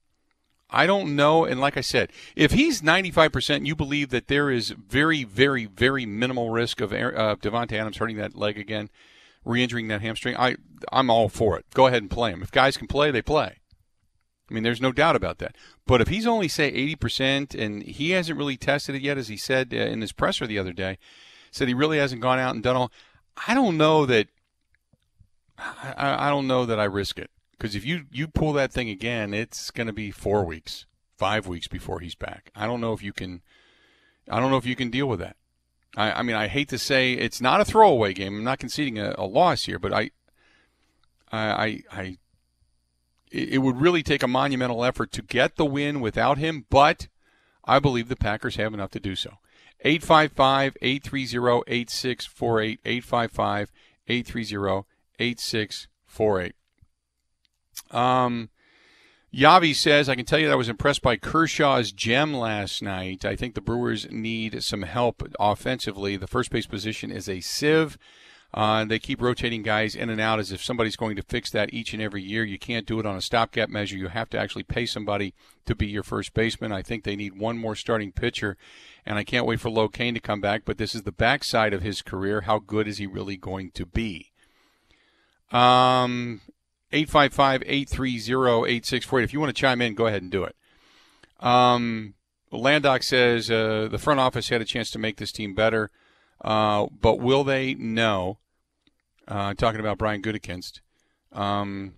[0.69, 4.71] I don't know, and like I said, if he's 95%, you believe that there is
[4.71, 8.91] very, very, very minimal risk of uh, Davante Adams hurting that leg again,
[9.47, 10.37] re-injuring that hamstring.
[10.37, 10.57] I,
[10.93, 11.65] I'm all for it.
[11.73, 12.43] Go ahead and play him.
[12.43, 13.59] If guys can play, they play.
[14.51, 15.57] I mean, there's no doubt about that.
[15.87, 19.37] But if he's only say 80% and he hasn't really tested it yet, as he
[19.37, 20.99] said uh, in his presser the other day,
[21.51, 22.93] said he really hasn't gone out and done all.
[23.49, 24.29] I don't know that.
[25.59, 28.91] I, I don't know that I risk it because if you you pull that thing
[28.91, 30.85] again, it's going to be four weeks,
[31.17, 32.51] five weeks before he's back.
[32.55, 33.43] I don't know if you can.
[34.29, 35.37] I don't know if you can deal with that.
[35.97, 38.37] I, I mean, I hate to say it's not a throwaway game.
[38.37, 40.11] I'm not conceding a, a loss here, but I,
[41.33, 42.19] I, I, I
[43.33, 47.09] it would really take a monumental effort to get the win without him, but
[47.65, 49.39] I believe the Packers have enough to do so.
[49.81, 52.81] 855 830 8648.
[52.85, 53.73] 855
[54.09, 54.87] 830
[55.19, 56.55] 8648.
[57.91, 58.49] Um,
[59.35, 63.25] Yavi says, I can tell you that I was impressed by Kershaw's gem last night.
[63.25, 66.17] I think the Brewers need some help offensively.
[66.17, 67.99] The first base position is a sieve.
[68.55, 71.75] Uh, they keep rotating guys in and out as if somebody's going to fix that
[71.75, 72.45] each and every year.
[72.45, 73.97] You can't do it on a stopgap measure.
[73.97, 75.35] You have to actually pay somebody
[75.67, 76.73] to be your first baseman.
[76.73, 78.57] I think they need one more starting pitcher,
[79.05, 80.63] and I can't wait for Lo Cain to come back.
[80.65, 82.43] But this is the backside of his career.
[82.43, 84.31] How good is he really going to be?
[85.53, 86.41] Um,
[86.93, 89.25] 855 830 8648.
[89.25, 90.57] If you want to chime in, go ahead and do it.
[91.41, 92.15] Um,
[92.51, 95.91] Landock says uh, the front office had a chance to make this team better,
[96.43, 97.75] uh, but will they?
[97.75, 98.39] No.
[99.29, 100.81] Uh, talking about Brian Gutekunst.
[101.33, 101.95] Um,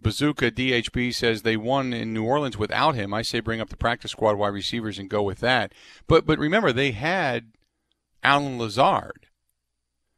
[0.00, 3.12] Bazooka DHB says they won in New Orleans without him.
[3.12, 5.72] I say bring up the practice squad wide receivers and go with that.
[6.06, 7.52] But but remember they had
[8.22, 9.26] Allen Lazard.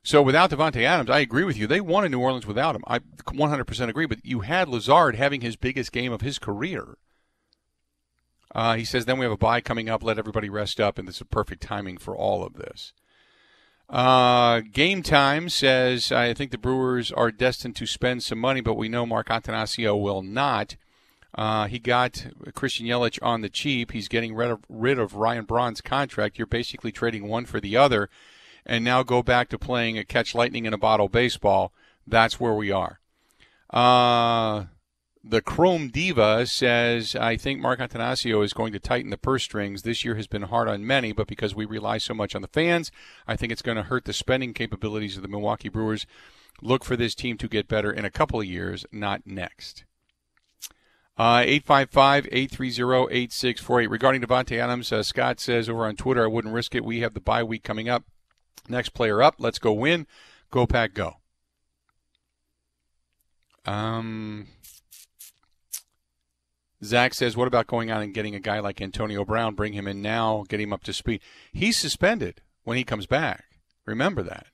[0.03, 1.67] So without Davante Adams, I agree with you.
[1.67, 2.85] They won in New Orleans without him.
[2.87, 4.07] I 100% agree.
[4.07, 6.97] But you had Lazard having his biggest game of his career.
[8.55, 10.03] Uh, he says, then we have a bye coming up.
[10.03, 12.93] Let everybody rest up, and this is perfect timing for all of this.
[13.89, 18.75] Uh, game time says, I think the Brewers are destined to spend some money, but
[18.75, 20.77] we know Mark Attanasio will not.
[21.35, 23.93] Uh, he got Christian Yelich on the cheap.
[23.93, 26.39] He's getting rid of, rid of Ryan Braun's contract.
[26.39, 28.09] You're basically trading one for the other
[28.67, 31.73] and now go back to playing a catch lightning in a bottle baseball.
[32.07, 33.01] That's where we are.
[33.71, 34.65] Uh,
[35.23, 39.83] the Chrome Diva says, I think Mark Attanasio is going to tighten the purse strings.
[39.83, 42.49] This year has been hard on many, but because we rely so much on the
[42.49, 42.91] fans,
[43.27, 46.07] I think it's going to hurt the spending capabilities of the Milwaukee Brewers.
[46.63, 49.85] Look for this team to get better in a couple of years, not next.
[51.19, 53.91] Uh, 855 830 8648.
[53.91, 56.85] Regarding Davante Adams, uh, Scott says over on Twitter, I wouldn't risk it.
[56.85, 58.05] We have the bye week coming up.
[58.69, 59.37] Next player up.
[59.39, 60.07] Let's go win.
[60.51, 61.17] Go Pack Go.
[63.67, 64.47] Um,
[66.83, 69.55] Zach says, what about going out and getting a guy like Antonio Brown?
[69.55, 71.21] Bring him in now, get him up to speed.
[71.53, 73.45] He's suspended when he comes back.
[73.85, 74.47] Remember that.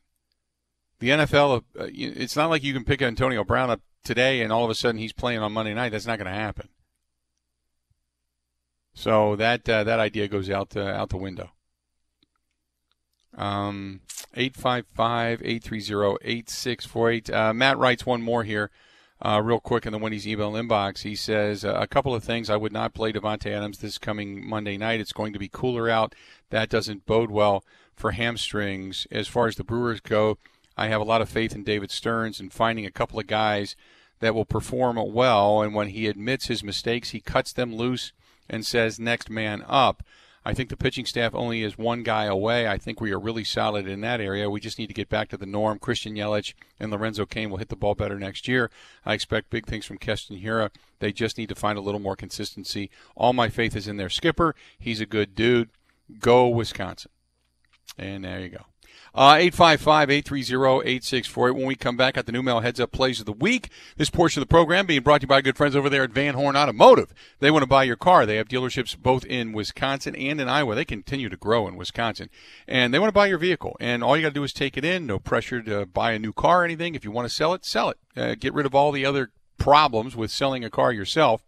[0.99, 4.65] The NFL, uh, it's not like you can pick Antonio Brown up today and all
[4.65, 5.91] of a sudden he's playing on Monday night.
[5.91, 6.69] That's not going to happen.
[8.95, 11.51] So that uh, that idea goes out the, out the window.
[13.37, 14.01] Um,
[14.37, 17.33] 855-830-8648.
[17.33, 18.71] Uh, Matt writes one more here,
[19.25, 21.03] uh, real quick in the Wendy's email inbox.
[21.03, 22.51] He says uh, a couple of things.
[22.51, 25.01] I would not play Davante Adams this coming Monday night.
[25.01, 26.15] It's going to be cooler out.
[26.51, 29.07] That doesn't bode well for hamstrings.
[29.11, 30.37] As far as the Brewers go,
[30.77, 33.75] I have a lot of faith in David Stearns and finding a couple of guys
[34.21, 35.63] that will perform well.
[35.63, 38.13] And when he admits his mistakes, he cuts them loose
[38.49, 40.03] and says, "Next man up."
[40.47, 42.69] I think the pitching staff only is one guy away.
[42.69, 44.49] I think we are really solid in that area.
[44.49, 45.81] We just need to get back to the norm.
[45.81, 48.71] Christian Yelich and Lorenzo Cain will hit the ball better next year.
[49.05, 50.71] I expect big things from Keston Hiura.
[51.01, 52.91] They just need to find a little more consistency.
[53.17, 54.55] All my faith is in their skipper.
[54.79, 55.71] He's a good dude.
[56.21, 57.11] Go Wisconsin.
[57.99, 58.67] And there you go.
[59.17, 61.57] Uh, 855 830 8648.
[61.57, 64.43] When we come back at the NuMale heads up plays of the week, this portion
[64.43, 66.55] of the program being brought to you by good friends over there at Van Horn
[66.55, 67.15] Automotive.
[67.41, 68.27] They want to buy your car.
[68.27, 70.75] They have dealerships both in Wisconsin and in Iowa.
[70.75, 72.29] They continue to grow in Wisconsin.
[72.69, 73.75] And they want to buy your vehicle.
[73.81, 75.07] And all you got to do is take it in.
[75.07, 76.95] No pressure to buy a new car or anything.
[76.95, 77.99] If you want to sell it, sell it.
[78.15, 81.43] Uh, get rid of all the other problems with selling a car yourself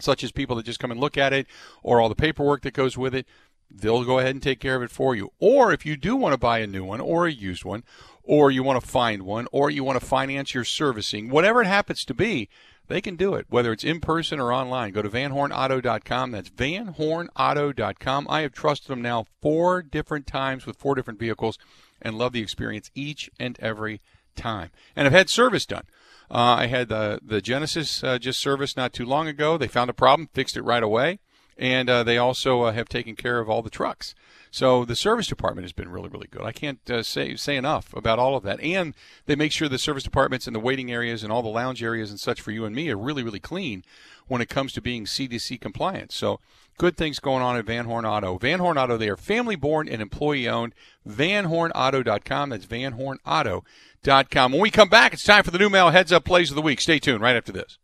[0.00, 1.46] such as people that just come and look at it
[1.82, 3.26] or all the paperwork that goes with it
[3.70, 5.32] they'll go ahead and take care of it for you.
[5.38, 7.84] Or if you do want to buy a new one or a used one,
[8.22, 11.66] or you want to find one, or you want to finance your servicing, whatever it
[11.66, 12.48] happens to be,
[12.88, 14.92] they can do it, whether it's in person or online.
[14.92, 16.30] Go to vanhornauto.com.
[16.30, 18.26] That's vanhornauto.com.
[18.28, 21.58] I have trusted them now four different times with four different vehicles
[22.00, 24.00] and love the experience each and every
[24.36, 24.70] time.
[24.94, 25.84] And I've had service done.
[26.30, 29.56] Uh, I had the, the Genesis uh, just serviced not too long ago.
[29.56, 31.20] They found a problem, fixed it right away
[31.58, 34.14] and uh, they also uh, have taken care of all the trucks.
[34.50, 36.42] So the service department has been really, really good.
[36.42, 38.60] I can't uh, say say enough about all of that.
[38.60, 38.94] And
[39.26, 42.10] they make sure the service departments and the waiting areas and all the lounge areas
[42.10, 43.84] and such for you and me are really, really clean
[44.28, 46.12] when it comes to being CDC compliant.
[46.12, 46.40] So
[46.78, 48.38] good things going on at Van Horn Auto.
[48.38, 50.74] Van Horn Auto, they are family born and employee owned.
[51.06, 52.50] VanHornAuto.com.
[52.50, 54.52] That's VanHornAuto.com.
[54.52, 56.80] When we come back, it's time for the NuMale heads up plays of the week.
[56.80, 57.78] Stay tuned right after this.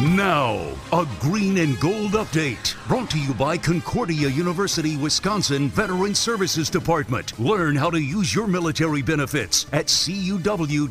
[0.00, 0.60] Now,
[0.92, 7.36] a green and gold update brought to you by Concordia University, Wisconsin Veteran Services Department.
[7.40, 10.90] Learn how to use your military benefits at cuw.edu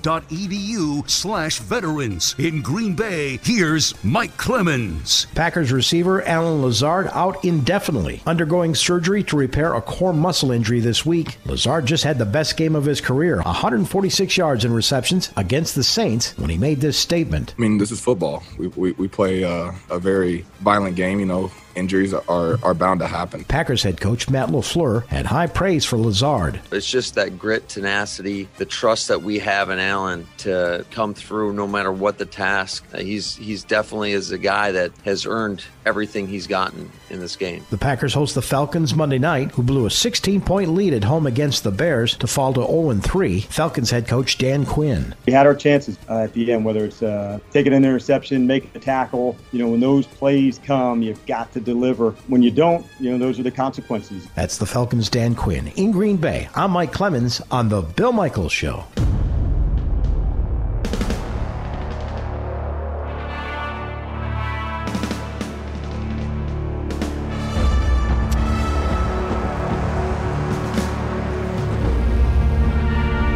[1.09, 2.35] slash veterans.
[2.37, 5.27] In Green Bay, here's Mike Clemens.
[5.35, 11.05] Packers receiver Allen Lazard out indefinitely, undergoing surgery to repair a core muscle injury this
[11.05, 11.37] week.
[11.45, 15.83] Lazard just had the best game of his career, 146 yards in receptions against the
[15.83, 17.55] Saints when he made this statement.
[17.57, 18.43] I mean, this is football.
[18.57, 21.19] We, we, we play uh, a very violent game.
[21.19, 23.43] You know, injuries are, are bound to happen.
[23.45, 26.59] Packers head coach Matt LaFleur had high praise for Lazard.
[26.71, 31.53] It's just that grit, tenacity, the trust that we have in Allen to come through
[31.53, 32.85] no matter what the task.
[32.93, 37.37] Uh, He's he's definitely is a guy that has earned everything he's gotten in this
[37.37, 37.65] game.
[37.69, 41.25] The Packers host the Falcons Monday night, who blew a 16 point lead at home
[41.25, 43.41] against the Bears to fall to 0 3.
[43.41, 45.15] Falcons head coach Dan Quinn.
[45.25, 48.71] We had our chances uh, at the end, whether it's uh, taking an interception, making
[48.75, 49.37] a tackle.
[49.51, 52.11] You know, when those plays come, you've got to deliver.
[52.27, 54.27] When you don't, you know, those are the consequences.
[54.35, 55.67] That's the Falcons' Dan Quinn.
[55.75, 58.85] In Green Bay, I'm Mike Clemens on The Bill Michaels Show.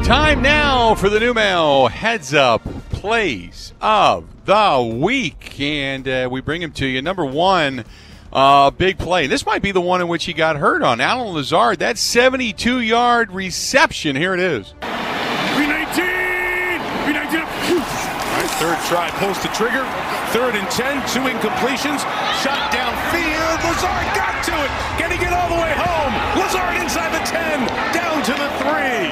[0.03, 6.61] Time now for the NuMale heads up plays of the week, and uh, we bring
[6.61, 7.01] them to you.
[7.01, 7.85] Number one,
[8.33, 9.27] uh, big play.
[9.27, 11.01] This might be the one in which he got hurt on.
[11.01, 14.15] Allen Lazard, that 72 yard reception.
[14.15, 14.73] Here it is.
[14.81, 16.79] B19!
[17.05, 17.41] B19!
[17.41, 19.83] All right, third try, pulls the trigger.
[20.31, 21.99] Third and 10, two incompletions.
[22.39, 23.57] Shot downfield.
[23.67, 24.71] Lazard got to it.
[24.95, 26.13] Can he get all the way home?
[26.39, 29.11] Lazard inside the 10, down to the 3.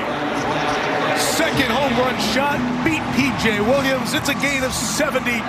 [1.19, 4.13] Second home run shot, beat PJ Williams.
[4.13, 5.43] It's a gain of 72.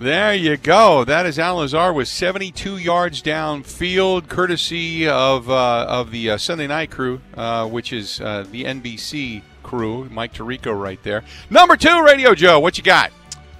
[0.00, 1.04] There you go.
[1.04, 6.66] That is Allen Lazard with 72 yards downfield, courtesy of uh, of the uh, Sunday
[6.66, 10.08] Night Crew, uh, which is uh, the NBC crew.
[10.10, 11.22] Mike Tirico right there.
[11.48, 12.58] Number two, Radio Joe.
[12.58, 13.12] What you got?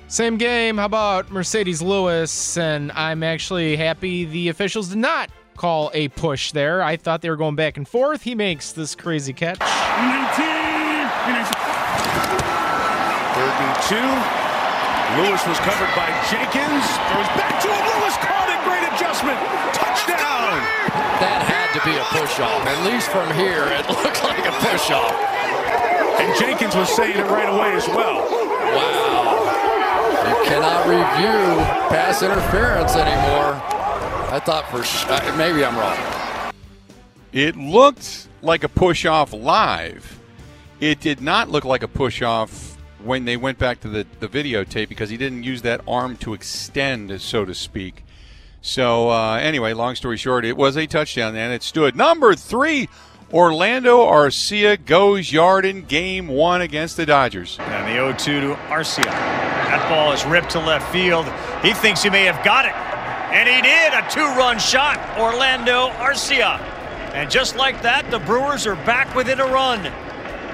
[0.09, 0.77] Same game.
[0.77, 2.57] How about Marcedes Lewis?
[2.57, 6.83] And I'm actually happy the officials did not call a push there.
[6.83, 8.23] I thought they were going back and forth.
[8.23, 9.59] He makes this crazy catch.
[9.59, 9.69] Third
[13.61, 13.83] and
[14.39, 14.44] two.
[15.15, 16.87] Lewis was covered by Jenkins.
[17.11, 17.85] Throws back to him.
[17.95, 18.59] Lewis caught it.
[18.67, 19.39] Great adjustment.
[19.71, 20.59] Touchdown.
[21.23, 22.67] That had to be a push off.
[22.67, 25.15] At least from here, it looked like a push off.
[26.19, 28.27] And Jenkins was saying it right away as well.
[28.75, 29.39] Wow.
[30.27, 31.63] You cannot review
[31.95, 33.55] pass interference anymore.
[34.35, 36.53] I thought for sh- uh, maybe I'm wrong.
[37.33, 40.19] It looked like a push off live.
[40.81, 42.74] It did not look like a push off
[43.05, 46.35] when they went back to the, the videotape because he didn't use that arm to
[46.35, 48.05] extend, so to speak.
[48.61, 51.97] So, uh, anyway, long story short, it was a touchdown and it stood.
[51.97, 52.89] Number three,
[53.33, 57.59] Orlando Arcia goes yard in game one against the Dodgers.
[57.61, 59.05] And the 0 2 to Arcia.
[59.05, 61.27] That ball is ripped to left field.
[61.63, 62.75] He thinks he may have got it.
[63.35, 63.93] And he did.
[63.93, 64.99] A two run shot.
[65.19, 66.61] Orlando Arcia.
[67.13, 69.93] And just like that, the Brewers are back within a run.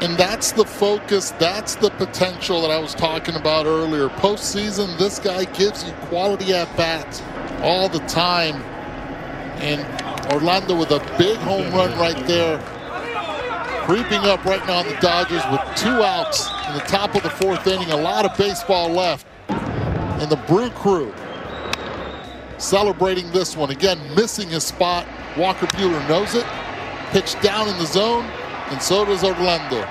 [0.00, 4.08] And that's the focus, that's the potential that I was talking about earlier.
[4.08, 7.22] Postseason, this guy gives you quality at bats
[7.60, 8.56] all the time.
[9.60, 9.82] And
[10.32, 12.58] Orlando with a big home run right there.
[13.84, 17.30] Creeping up right now on the Dodgers with two outs in the top of the
[17.30, 17.90] fourth inning.
[17.90, 19.26] A lot of baseball left.
[19.48, 21.12] And the Brew Crew
[22.56, 23.70] celebrating this one.
[23.70, 25.06] Again, missing his spot.
[25.36, 26.46] Walker Buehler knows it.
[27.10, 28.24] Pitch down in the zone,
[28.70, 29.86] and so does Orlando.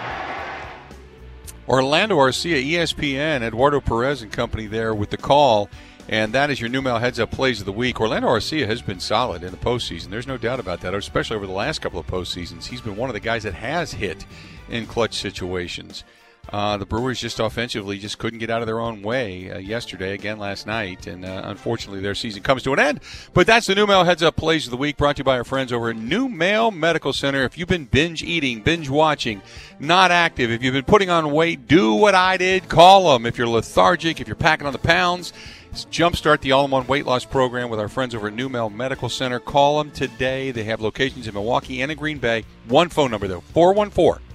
[1.67, 5.69] Orlando Arcia, ESPN, Eduardo Perez and company there with the call.
[6.07, 8.01] And that is your NuMale heads up plays of the week.
[8.01, 10.09] Orlando Arcia has been solid in the postseason.
[10.09, 12.65] There's no doubt about that, especially over the last couple of postseasons.
[12.65, 14.25] He's been one of the guys that has hit
[14.69, 16.03] in clutch situations.
[16.51, 20.13] Uh, the Brewers just offensively just couldn't get out of their own way uh, yesterday,
[20.13, 23.01] again last night, and uh, unfortunately their season comes to an end.
[23.33, 25.43] But that's the NuMale Heads Up Plays of the Week brought to you by our
[25.43, 27.43] friends over at NuMale Medical Center.
[27.43, 29.41] If you've been binge eating, binge watching,
[29.79, 32.67] not active, if you've been putting on weight, do what I did.
[32.67, 33.25] Call them.
[33.25, 35.33] If you're lethargic, if you're packing on the pounds,
[35.71, 39.39] Jumpstart the all-in-one weight loss program with our friends over at NuMale Medical Center.
[39.39, 40.49] Call them today.
[40.49, 42.43] They have locations in Milwaukee and in Green Bay.
[42.67, 44.25] One phone number though, 414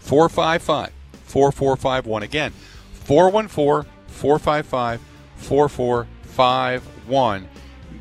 [0.00, 1.01] 455
[1.32, 2.22] 4451.
[2.22, 2.52] Again,
[2.92, 5.00] 414 455
[5.36, 7.48] 4451.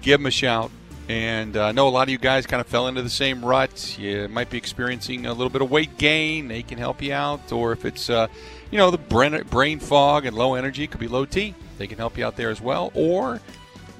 [0.01, 0.69] Give them a shout.
[1.07, 3.43] And uh, I know a lot of you guys kind of fell into the same
[3.43, 3.97] rut.
[3.97, 6.49] You might be experiencing a little bit of weight gain.
[6.49, 7.51] They can help you out.
[7.51, 8.27] Or if it's, uh,
[8.69, 11.55] you know, the brain, brain fog and low energy, could be low T.
[11.77, 12.91] They can help you out there as well.
[12.93, 13.39] Or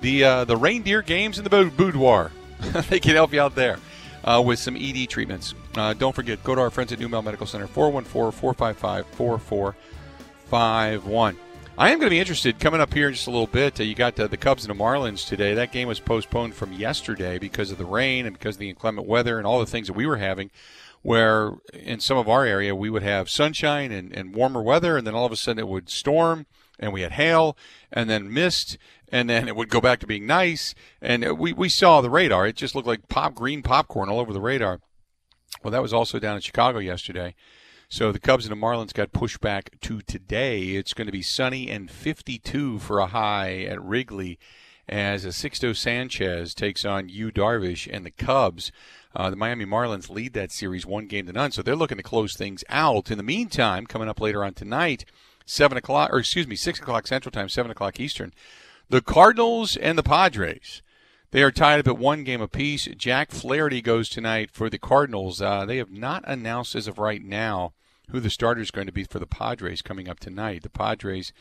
[0.01, 2.31] the uh, the reindeer games in the boudoir.
[2.89, 3.79] they can help you out there
[4.23, 5.55] uh, with some ED treatments.
[5.75, 11.37] Uh, don't forget, go to our friends at NuMale Medical Center, 414 455 4451.
[11.77, 13.79] I am going to be interested coming up here in just a little bit.
[13.79, 15.53] Uh, you got the, the Cubs and the Marlins today.
[15.53, 19.07] That game was postponed from yesterday because of the rain and because of the inclement
[19.07, 20.51] weather and all the things that we were having.
[21.03, 25.07] Where in some of our area we would have sunshine and, and warmer weather, and
[25.07, 26.45] then all of a sudden it would storm
[26.77, 27.57] and we had hail
[27.91, 28.77] and then mist
[29.11, 30.75] and then it would go back to being nice.
[31.01, 32.45] And we, we saw the radar.
[32.45, 34.81] It just looked like pop green popcorn all over the radar.
[35.63, 37.35] Well, that was also down in Chicago yesterday.
[37.89, 40.69] So the Cubs and the Marlins got pushed back to today.
[40.69, 44.39] It's going to be sunny and 52 for a high at Wrigley
[44.87, 48.71] as a Sixto Sanchez takes on Yu Darvish and the Cubs.
[49.15, 52.03] Uh, the Miami Marlins lead that series one game to none, so they're looking to
[52.03, 53.11] close things out.
[53.11, 55.05] In the meantime, coming up later on tonight,
[55.45, 58.33] seven o'clock, or excuse me, six o'clock Central Time, seven o'clock Eastern,
[58.89, 60.81] the Cardinals and the Padres.
[61.31, 62.87] They are tied up at one game apiece.
[62.97, 65.41] Jack Flaherty goes tonight for the Cardinals.
[65.41, 67.73] Uh, they have not announced as of right now
[68.09, 70.63] who the starter is going to be for the Padres coming up tonight.
[70.63, 71.31] The Padres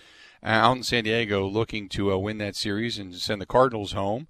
[0.45, 3.93] uh, out in San Diego looking to uh, win that series and send the Cardinals
[3.93, 4.28] home.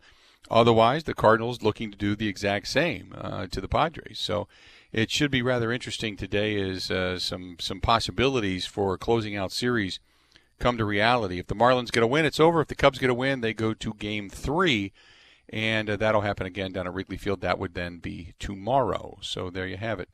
[0.50, 4.18] Otherwise, the Cardinals looking to do the exact same uh, to the Padres.
[4.18, 4.48] So
[4.92, 10.00] it should be rather interesting today as uh, some some possibilities for closing out series
[10.58, 11.38] come to reality.
[11.38, 12.62] If the Marlins get a win, it's over.
[12.62, 14.92] If the Cubs get a win, they go to Game Three,
[15.50, 17.40] and uh, that'll happen again down at Wrigley Field.
[17.40, 19.18] That would then be tomorrow.
[19.20, 20.08] So there you have it.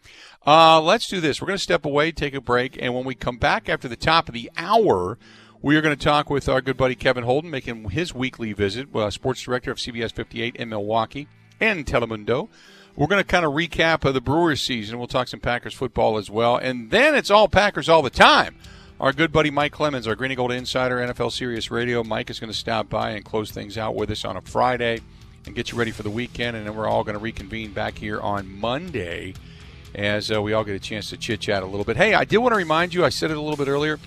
[0.46, 1.40] Uh, let's do this.
[1.40, 3.96] We're going to step away, take a break, and when we come back after the
[3.96, 5.18] top of the hour.
[5.62, 8.94] We are going to talk with our good buddy Kevin Holden, making his weekly visit,
[8.94, 11.28] uh, sports director of CBS 58 in Milwaukee
[11.58, 12.48] and Telemundo.
[12.94, 14.98] We're going to kind of recap of the Brewers season.
[14.98, 16.56] We'll talk some Packers football as well.
[16.56, 18.56] And then it's all Packers all the time.
[19.00, 22.04] Our good buddy Mike Clemens, our Green and Gold Insider, NFL Sirius Radio.
[22.04, 25.00] Mike is going to stop by and close things out with us on a Friday
[25.46, 26.56] and get you ready for the weekend.
[26.56, 29.34] And then we're all going to reconvene back here on Monday
[29.94, 31.96] as uh, we all get a chance to chit chat a little bit.
[31.96, 33.98] Hey, I did want to remind you, I said it a little bit earlier.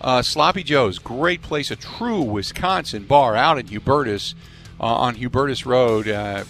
[0.00, 4.34] Uh, Sloppy Joe's, great place, a true Wisconsin bar out in Hubertus
[4.78, 6.06] uh, on Hubertus Road.
[6.06, 6.44] Uh,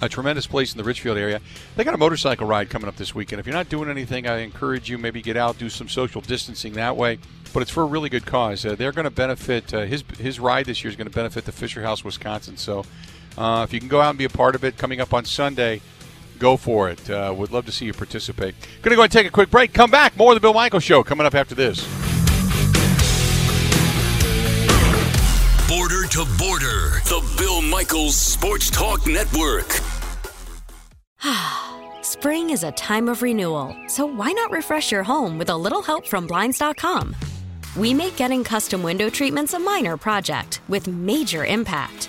[0.00, 1.40] a tremendous place in the Richfield area.
[1.76, 3.40] They got a motorcycle ride coming up this weekend.
[3.40, 6.74] If you're not doing anything, I encourage you maybe get out, do some social distancing
[6.74, 7.18] that way.
[7.52, 8.66] But it's for a really good cause.
[8.66, 11.44] Uh, they're going to benefit uh, his his ride this year is going to benefit
[11.44, 12.56] the Fisher House, Wisconsin.
[12.56, 12.84] So
[13.36, 15.24] uh, if you can go out and be a part of it, coming up on
[15.24, 15.80] Sunday,
[16.38, 17.08] go for it.
[17.10, 18.54] Uh, would love to see you participate.
[18.82, 19.72] Going to go and take a quick break.
[19.72, 20.16] Come back.
[20.16, 21.86] More of the Bill Michael Show coming up after this.
[25.68, 29.80] Border to Border, the Bill Michaels Sports Talk Network.
[32.02, 35.82] Spring is a time of renewal, so why not refresh your home with a little
[35.82, 37.16] help from Blinds.com?
[37.76, 42.08] We make getting custom window treatments a minor project with major impact.